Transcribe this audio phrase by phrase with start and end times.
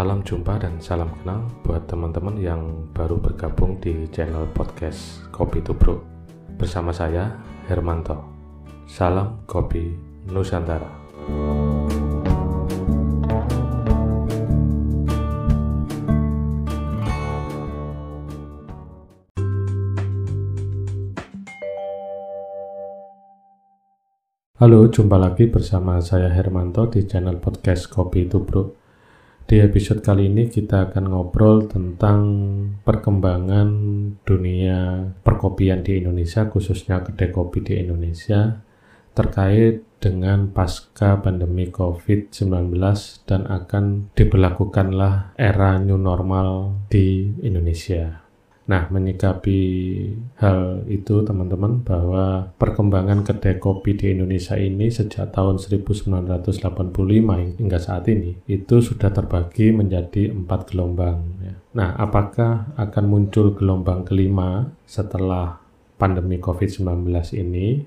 [0.00, 6.00] Salam jumpa dan salam kenal buat teman-teman yang baru bergabung di channel podcast Kopi Tubruk
[6.56, 7.36] bersama saya
[7.68, 8.16] Hermanto.
[8.88, 9.92] Salam Kopi
[10.24, 10.88] Nusantara.
[24.56, 28.79] Halo, jumpa lagi bersama saya Hermanto di channel podcast Kopi Tubruk.
[29.50, 32.22] Di episode kali ini kita akan ngobrol tentang
[32.86, 33.66] perkembangan
[34.22, 38.62] dunia perkopian di Indonesia, khususnya kedai kopi di Indonesia,
[39.10, 42.78] terkait dengan pasca pandemi COVID-19
[43.26, 48.29] dan akan diberlakukanlah era new normal di Indonesia.
[48.70, 49.58] Nah, menyikapi
[50.38, 58.06] hal itu teman-teman bahwa perkembangan kedai kopi di Indonesia ini sejak tahun 1985 hingga saat
[58.06, 61.18] ini itu sudah terbagi menjadi empat gelombang.
[61.42, 61.54] Ya.
[61.74, 65.58] Nah, apakah akan muncul gelombang kelima setelah
[65.98, 67.10] pandemi COVID-19
[67.42, 67.82] ini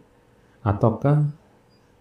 [0.67, 1.31] ataukah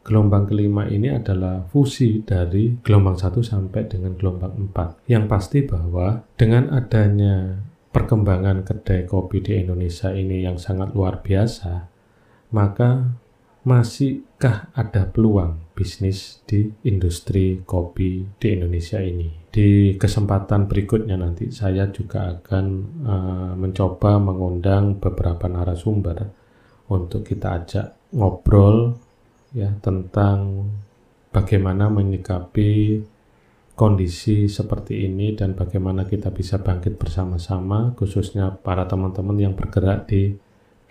[0.03, 5.07] gelombang kelima ini adalah fusi dari gelombang satu sampai dengan gelombang empat.
[5.07, 7.63] Yang pasti bahwa dengan adanya
[7.93, 11.93] perkembangan kedai kopi di Indonesia ini yang sangat luar biasa,
[12.57, 13.13] maka
[13.63, 19.29] masihkah ada peluang bisnis di industri kopi di Indonesia ini?
[19.53, 22.67] Di kesempatan berikutnya nanti saya juga akan
[23.05, 26.33] uh, mencoba mengundang beberapa narasumber
[26.89, 28.97] untuk kita ajak ngobrol
[29.53, 30.69] ya tentang
[31.29, 33.01] bagaimana menyikapi
[33.73, 40.37] kondisi seperti ini dan bagaimana kita bisa bangkit bersama-sama khususnya para teman-teman yang bergerak di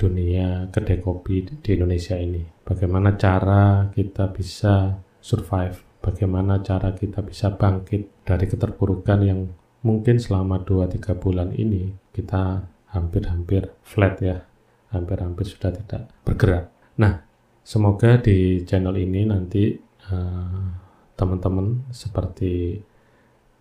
[0.01, 2.41] dunia kedai kopi di Indonesia ini.
[2.65, 9.45] Bagaimana cara kita bisa survive, bagaimana cara kita bisa bangkit dari keterpurukan yang
[9.85, 12.65] mungkin selama 2-3 bulan ini kita
[12.97, 14.41] hampir-hampir flat ya,
[14.89, 16.73] hampir-hampir sudah tidak bergerak.
[16.97, 17.21] Nah,
[17.61, 19.77] semoga di channel ini nanti
[20.09, 20.80] uh,
[21.21, 22.81] teman-teman seperti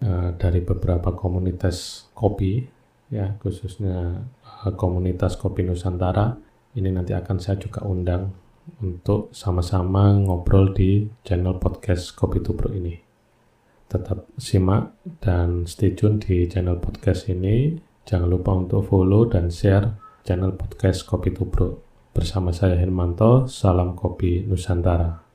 [0.00, 2.64] uh, dari beberapa komunitas kopi
[3.12, 6.40] ya khususnya uh, komunitas kopi Nusantara
[6.72, 8.30] ini nanti akan saya juga undang
[8.78, 12.94] untuk sama-sama ngobrol di channel podcast Kopi Tubruk ini.
[13.90, 17.74] Tetap simak dan stay tune di channel podcast ini.
[18.06, 21.82] Jangan lupa untuk follow dan share channel podcast Kopi Tubruk.
[22.14, 25.29] Bersama saya Hermanto, salam kopi Nusantara.